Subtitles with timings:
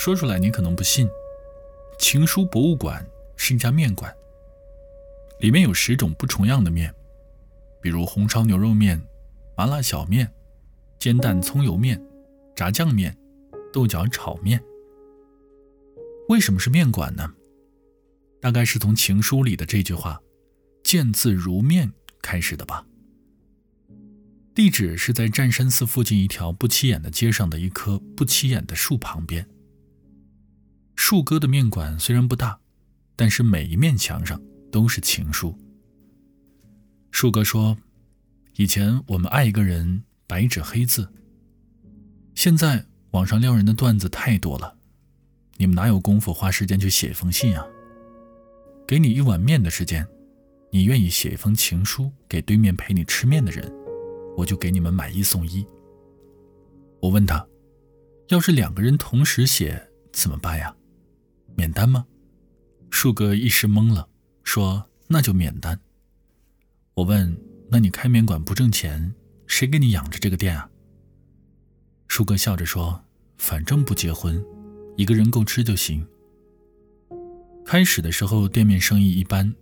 [0.00, 1.06] 说出来你可能不信，
[1.98, 4.10] 情书博物馆是一家面馆，
[5.40, 6.90] 里面有十种不重样的面，
[7.82, 8.98] 比如红烧牛肉面、
[9.54, 10.32] 麻辣小面、
[10.98, 12.02] 煎蛋葱油面、
[12.56, 13.14] 炸酱面、
[13.70, 14.58] 豆角炒面。
[16.30, 17.34] 为什么是面馆呢？
[18.40, 20.18] 大概是从情书里的这句话
[20.82, 21.92] “见字如面”
[22.24, 22.86] 开始的吧。
[24.54, 29.46] 地址是在湛山寺附近一条不起眼的街上的一棵不起眼的树旁边。
[31.02, 32.60] 树哥的面馆虽然不大，
[33.16, 34.38] 但是每一面墙上
[34.70, 35.58] 都是情书。
[37.10, 37.74] 树哥说
[38.56, 41.10] ：“以前我们爱一个人，白纸黑字。
[42.34, 44.76] 现在网上撩人的段子太多了，
[45.56, 47.66] 你们哪有功夫花时间去写一封信啊？
[48.86, 50.06] 给你一碗面的时间，
[50.70, 53.72] 你愿意写一封情书给对面陪你吃面的人，
[54.36, 55.66] 我就给你们买一送一。”
[57.00, 57.44] 我问他
[58.28, 60.76] ：“要是两个人同时写怎么办呀？”
[61.56, 62.06] 免单吗？
[62.90, 64.08] 树哥一时懵了，
[64.42, 65.80] 说：“那就免单。”
[66.94, 67.36] 我问
[67.70, 69.14] ：“那你开面馆不挣钱，
[69.46, 70.68] 谁给你养着这个店啊？”
[72.08, 73.04] 树哥笑着说
[73.38, 74.44] ：“反正不结婚，
[74.96, 76.06] 一个人够吃就行。”
[77.64, 79.54] 开始的时候店面生意一般，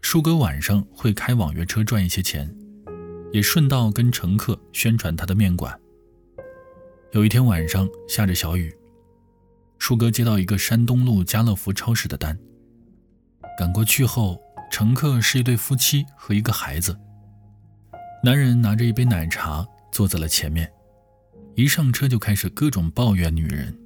[0.00, 2.54] 树哥晚上会开网约车赚一些钱，
[3.32, 5.76] 也顺道跟乘客宣传他的面馆。
[7.10, 8.72] 有一天晚上下着小雨。
[9.82, 12.38] 树哥接到一个山东路家乐福超市的单，
[13.58, 16.96] 赶过去后，乘客是一对夫妻和一个孩子。
[18.22, 20.72] 男人拿着一杯奶茶坐在了前面，
[21.56, 23.76] 一上车就开始各种抱怨女人。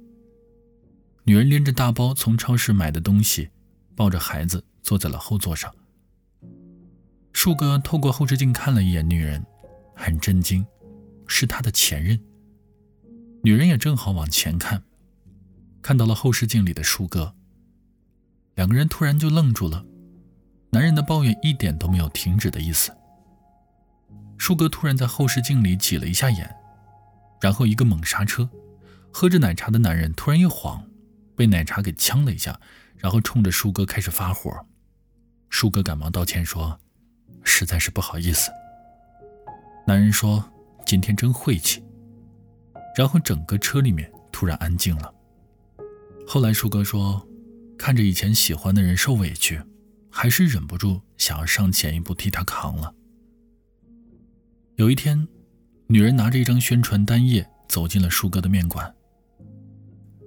[1.23, 3.49] 女人拎着大包从超市买的东西，
[3.95, 5.73] 抱着孩子坐在了后座上。
[7.33, 9.43] 树哥透过后视镜看了一眼女人，
[9.95, 10.63] 很震惊，
[11.25, 12.19] 是他的前任。
[13.41, 14.83] 女人也正好往前看。
[15.81, 17.33] 看到了后视镜里的树哥，
[18.55, 19.85] 两个人突然就愣住了。
[20.71, 22.91] 男人的抱怨一点都没有停止的意思。
[24.37, 26.55] 树哥突然在后视镜里挤了一下眼，
[27.41, 28.49] 然后一个猛刹车，
[29.11, 30.85] 喝着奶茶的男人突然一晃，
[31.35, 32.59] 被奶茶给呛了一下，
[32.97, 34.51] 然后冲着树哥开始发火。
[35.49, 36.77] 树哥赶忙道歉说
[37.43, 38.51] ：“实在是不好意思。”
[39.87, 40.43] 男人说
[40.85, 41.81] ：“今天真晦气。”
[42.97, 45.13] 然后整个车里面突然安静了。
[46.29, 47.25] 后来，树哥说，
[47.77, 49.63] 看着以前喜欢的人受委屈，
[50.11, 52.93] 还是忍不住想要上前一步替他扛了。
[54.75, 55.25] 有一天，
[55.87, 58.93] 女人拿着一张宣传单页走进了树哥的面馆。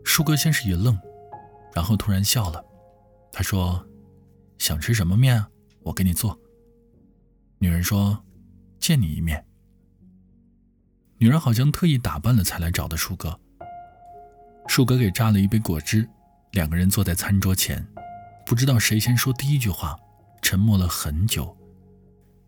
[0.03, 0.99] 树哥先是一愣，
[1.75, 2.65] 然后突然笑了。
[3.31, 3.87] 他说
[4.57, 5.51] ：“想吃什么面啊？
[5.83, 6.41] 我给你做。”
[7.61, 8.25] 女人说
[8.81, 9.45] ：“见你一面。”
[11.21, 13.39] 女人好像特意打扮了才来找的树哥。
[14.67, 16.09] 树哥给榨了一杯果汁，
[16.53, 17.85] 两个人坐在餐桌前，
[18.47, 19.99] 不知道谁先说第一句话，
[20.43, 21.57] 沉默了很久。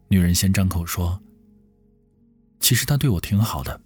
[0.08, 1.20] 女人先张口说
[2.60, 3.80] ：“其实他对我挺好的，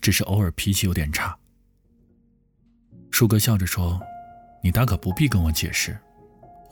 [0.00, 1.36] 只是偶尔脾气有点差。”
[3.10, 3.98] 树哥笑着说
[4.62, 5.98] ：“你大可不必跟我解释，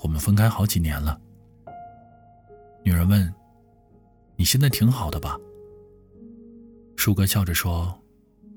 [0.03, 1.19] 我们分开好几年了。”
[2.85, 3.33] 女人问
[4.37, 5.39] ：“你现在挺好的吧？”
[6.97, 7.99] 树哥笑着说：“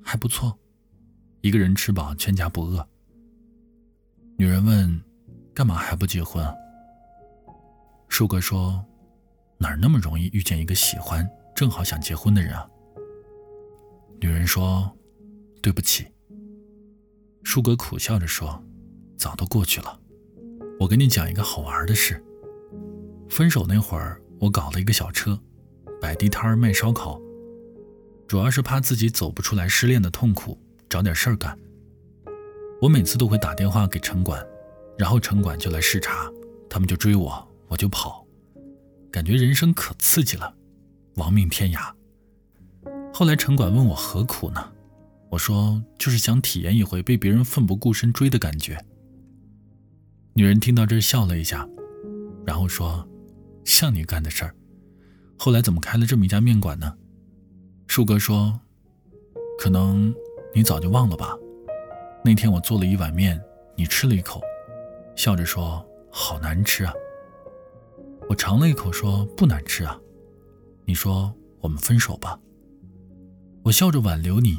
[0.04, 0.58] 还不错。”
[1.48, 2.86] 一个人吃饱，全家不饿。
[4.36, 5.02] 女人问
[5.56, 6.46] ：“干嘛还不结婚？”
[8.10, 8.84] 树哥说
[9.58, 11.26] ：“哪那么容易遇见一个喜欢、
[11.56, 12.70] 正好想结婚的人啊？”
[14.20, 14.92] 女人说
[15.64, 16.06] ：“对不起。”
[17.46, 18.62] 树哥苦笑着说
[19.16, 19.98] ：“早都过去了。
[20.82, 22.22] 我给你讲一个好玩的事。
[23.30, 25.40] 分手那会儿，我搞了一个小车，
[26.02, 27.18] 摆地摊卖烧烤，
[28.28, 31.58] 主要是怕自己走不出来失恋的痛苦。”找点事儿干。
[32.80, 34.46] 我每次都会打电话给城管，
[34.98, 36.32] 然后城管就来视察，
[36.70, 38.24] 他们就追我，我就跑，
[39.10, 40.54] 感觉人生可刺激了，
[41.16, 41.92] 亡命天涯。
[43.12, 44.72] 后来城管问我何苦呢？
[45.32, 48.78] 我说就是想体验一回被别人奋不顾身追的感觉。
[50.34, 51.68] 女人听到这笑了一下，
[52.46, 53.08] 然后说
[53.66, 54.56] ：“像你干的事儿，
[55.36, 56.96] 后来怎么开了这么一家面馆呢？”
[57.88, 58.62] 树哥说
[59.58, 60.14] ：“可能。”
[60.58, 61.38] 你早就忘了吧？
[62.26, 63.40] 那天我做了一碗面，
[63.76, 64.42] 你吃了一口，
[65.16, 66.92] 笑着说：“好难吃啊。”
[68.28, 70.02] 我尝了一口，说：“不难吃啊。”
[70.84, 71.32] 你说
[71.62, 72.40] ：“我们分手吧。”
[73.62, 74.58] 我笑着挽留你，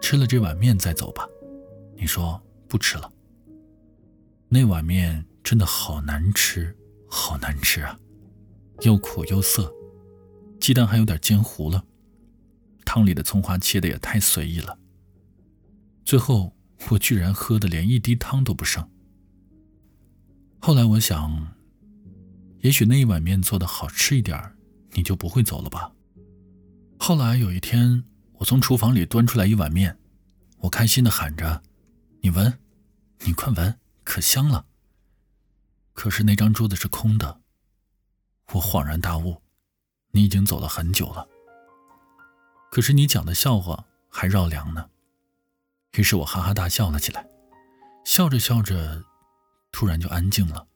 [0.00, 1.24] 吃了这碗面再走吧。
[1.94, 3.08] 你说：“不吃了。”
[4.50, 6.76] 那碗面真的好难吃，
[7.08, 7.96] 好难吃啊，
[8.80, 9.72] 又苦又涩，
[10.58, 11.84] 鸡蛋还有点煎糊了，
[12.84, 14.76] 汤里的葱花切的也太随意了。
[16.04, 16.54] 最后
[16.90, 18.88] 我居然喝的连一滴汤都不剩。
[20.60, 21.54] 后来我想，
[22.60, 24.38] 也许那一碗面做的好吃一点
[24.92, 25.92] 你就不会走了吧。
[26.98, 28.04] 后来有一天，
[28.34, 29.98] 我从厨房里端出来一碗面，
[30.58, 31.62] 我开心的喊着
[32.20, 32.58] ：“你闻，
[33.24, 34.66] 你快闻，可香了。”
[35.94, 37.40] 可是那张桌子是空的。
[38.52, 39.40] 我恍然大悟，
[40.10, 41.26] 你已经走了很久了。
[42.70, 44.90] 可是你讲的笑话还绕梁呢。
[45.96, 47.26] 于是我哈哈大笑了起来，
[48.04, 49.04] 笑着笑着，
[49.72, 50.66] 突然就安静了。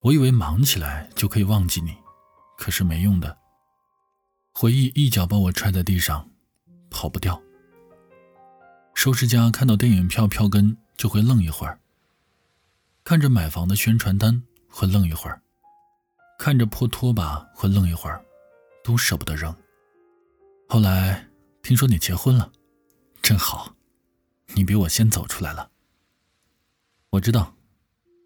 [0.00, 1.96] 我以为忙起来就可以忘记你，
[2.58, 3.36] 可是没用的。
[4.52, 6.30] 回忆一脚把我踹在地上，
[6.90, 7.42] 跑不掉。
[8.94, 11.80] 收拾家看到电影票票根就会愣一会儿，
[13.04, 15.42] 看着买房的宣传单会愣一会儿，
[16.38, 18.22] 看着破拖把会愣一会儿，
[18.84, 19.54] 都舍不得扔。
[20.68, 21.26] 后来
[21.62, 22.52] 听说你结婚了。
[23.26, 23.74] 真好，
[24.54, 25.68] 你比我先走出来了。
[27.10, 27.52] 我知道，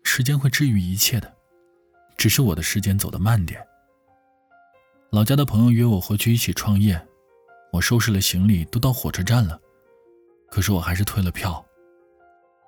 [0.05, 1.35] 时间会治愈一切的，
[2.19, 3.67] 只是我的时间走得慢点。
[5.11, 7.02] 老家的朋友约我回去一起创业，
[7.73, 9.58] 我收拾了行李，都到火车站了，
[10.50, 11.64] 可是我还是退了票。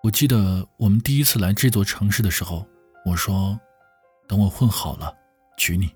[0.02, 2.66] 我记得我们第一次来这座城市的时候，
[3.04, 3.60] 我说，
[4.26, 5.14] 等我混好了，
[5.58, 5.94] 娶你。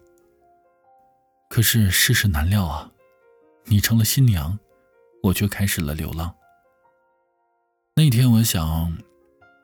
[1.49, 2.93] 可是世事难料啊，
[3.65, 4.59] 你成了新娘。
[5.27, 6.33] 我却开始了流浪。
[7.97, 8.97] 那天，我想，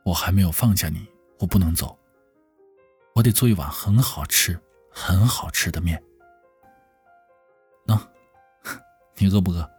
[0.05, 1.07] 我还没有放下你，
[1.39, 1.97] 我不能走。
[3.15, 4.59] 我得做一碗很好吃、
[4.91, 6.03] 很好吃的面。
[7.87, 7.97] 喏，
[9.15, 9.71] 你饿不饿？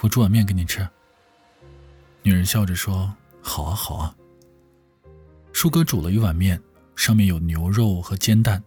[0.00, 0.86] 我煮碗面给你吃。
[2.20, 3.10] 女人笑着说
[3.40, 4.14] ：“好啊，好啊。”
[5.54, 6.62] 舒哥煮了一碗面，
[6.96, 8.62] 上面有牛肉和煎蛋，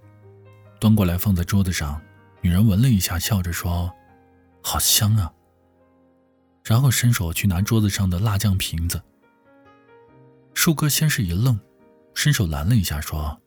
[0.79, 2.01] 端过来放在桌子上。
[2.41, 3.93] 女人闻了一下，笑着说
[4.63, 5.31] ：“好香啊。”
[6.63, 9.01] 然后伸手去拿桌子上的辣酱瓶子。
[10.53, 11.59] 树哥先是一愣，
[12.13, 13.37] 伸手拦了一下，说：“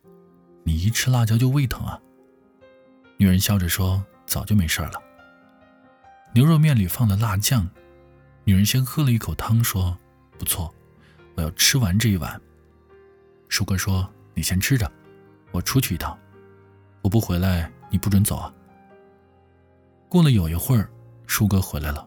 [0.65, 1.99] 你一吃辣椒就胃疼啊？”
[3.17, 5.03] 女人笑着说：“早就没事了。”
[6.35, 7.67] 牛肉面里放了辣酱，
[8.45, 9.97] 女人先喝了一口汤，说
[10.39, 10.73] ：“不错，
[11.35, 12.39] 我要吃完这一碗。”
[13.49, 14.91] 树哥说：“你先吃着，
[15.53, 16.19] 我出去一趟，
[17.01, 18.53] 我不回来你不准走啊。”
[20.11, 20.91] 过了有一会儿，
[21.27, 22.07] 树哥回来了。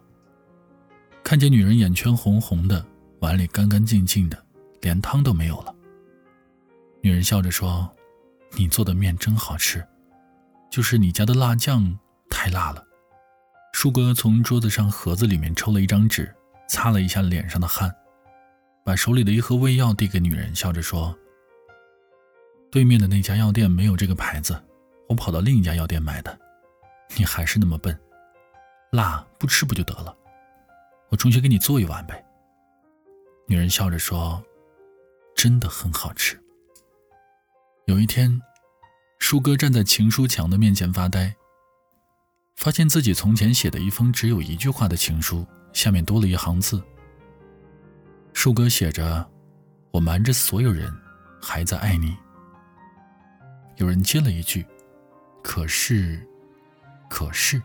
[1.30, 2.84] 看见女人眼圈红红的，
[3.20, 4.46] 碗里干干净净的，
[4.82, 5.72] 连汤都没有了。
[7.04, 7.88] 女人笑着说
[8.58, 9.88] ：“你做的面真好吃，
[10.72, 12.00] 就是你家的辣酱
[12.32, 12.84] 太辣了。”
[13.74, 16.34] 树哥从桌子上盒子里面抽了一张纸，
[16.68, 17.96] 擦了一下脸上的汗，
[18.84, 21.16] 把手里的一盒胃药递给女人，笑着说
[22.72, 24.60] ：“对面的那家药店没有这个牌子，
[25.08, 26.40] 我跑到另一家药店买的。
[27.16, 27.96] 你还是那么笨，
[28.90, 30.16] 辣不吃不就得了。”
[31.10, 32.24] 我重新给你做一碗呗。
[33.48, 34.44] 女人笑着说
[35.36, 36.40] ：“真的很好吃。”
[37.86, 38.40] 有一天，
[39.18, 41.36] 舒哥站在情书墙的面前发呆，
[42.56, 46.82] 发现自己从前写的一封只有一句话的情书，下面多了一行字。
[48.34, 49.28] 舒哥写着
[49.92, 50.96] ：“我瞒着所有人，
[51.42, 52.16] 还在爱你。”
[53.78, 54.64] 有人接了一句
[55.42, 56.24] ：“可是，
[57.10, 57.60] 可是。”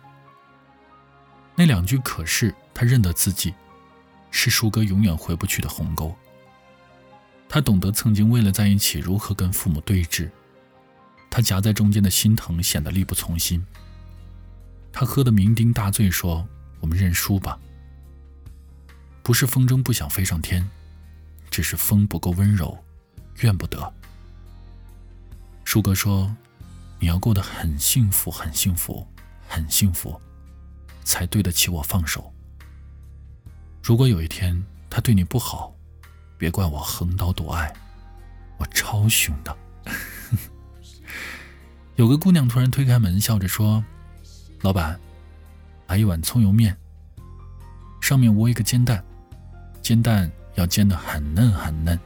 [1.56, 2.54] 那两句“可是”。
[2.76, 3.54] 他认得自己，
[4.32, 6.12] 是舒哥永远回不去的鸿沟。
[7.48, 10.28] 他懂得曾经为了在一起如何跟父母对峙，
[11.30, 13.64] 他夹在中间的心疼显得力不从心。
[14.92, 16.44] 他喝得酩酊大醉，说
[16.82, 17.56] ：“我们认输吧。”
[19.22, 20.68] 不是风筝不想飞上天，
[21.48, 22.76] 只是风不够温柔，
[23.42, 23.94] 怨不得。
[25.62, 26.34] 舒哥说
[26.98, 29.06] ：“你要过得很幸福，很幸福，
[29.48, 30.20] 很幸福，
[31.04, 32.32] 才对得起我放手。”
[33.82, 35.74] 如果有一天他对你不好，
[36.38, 37.72] 别怪我横刀夺爱，
[38.58, 39.56] 我超凶的。
[41.96, 43.84] 有个姑娘突然推开门，笑着说
[44.62, 44.98] ：“老板，
[45.86, 46.76] 来一碗葱油面，
[48.00, 49.04] 上面窝一个煎蛋，
[49.82, 51.98] 煎蛋要煎得很嫩很嫩。”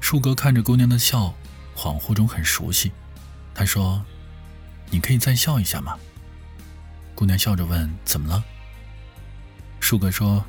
[0.00, 1.34] 树哥看着姑娘的笑，
[1.76, 2.90] 恍惚中很熟悉。
[3.54, 4.04] 他说
[4.90, 5.96] ：“你可以再笑一下吗？”
[7.20, 8.42] 姑娘笑着问：“怎么了？”
[9.78, 10.42] 树哥说：“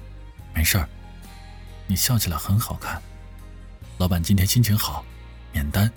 [0.56, 0.88] 没事儿，
[1.86, 3.01] 你笑起来很好看。
[3.98, 5.04] 老板今天心情好，
[5.51, 5.92] 免单。”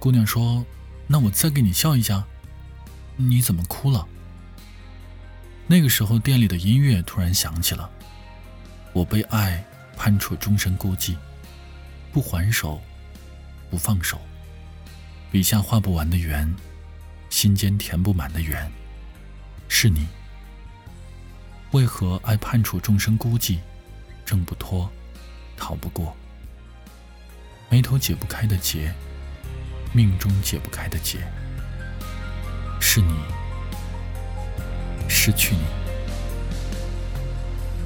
[0.00, 0.64] 姑娘说
[1.06, 2.24] ：“那我再给你笑一下。”
[3.16, 4.08] 你怎么哭了？
[5.66, 7.90] 那个时候店里的音乐突然响起了。
[8.94, 9.62] 我被爱
[9.94, 11.18] 判处终身孤寂，
[12.14, 12.80] 不还手，
[13.70, 14.18] 不放手。
[15.30, 16.50] 笔下画不完的圆，
[17.28, 18.72] 心间填不满的圆，
[19.68, 20.06] 是你。
[21.72, 23.58] 为何爱判处众生孤寂？
[24.24, 24.90] 挣不脱，
[25.56, 26.16] 逃不过，
[27.70, 28.92] 眉头解不开的结，
[29.92, 31.18] 命中解不开的结，
[32.80, 33.14] 是你，
[35.08, 35.62] 失去你，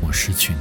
[0.00, 0.60] 我失去你。